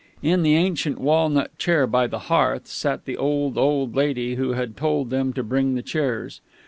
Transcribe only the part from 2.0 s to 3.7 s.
the hearth sat the old,